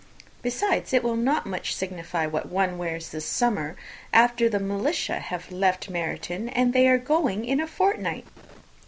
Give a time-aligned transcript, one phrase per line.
[0.41, 3.75] Besides, it will not much signify what one wears this summer,
[4.11, 8.25] after the shire have left Meryton, and they are going in a fortnight."